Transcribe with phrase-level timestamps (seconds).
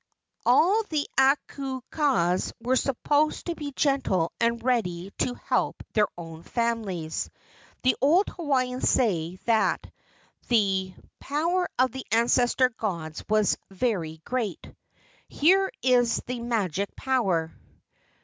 [0.47, 7.29] All the aumakuas were supposed to be gentle and ready to help their own families.
[7.83, 9.81] The old Hawaiians say that
[10.47, 14.73] the 2 54 DESCRIPTION power of the ancestor gods was very great.
[15.27, 17.53] "Here is the magic power.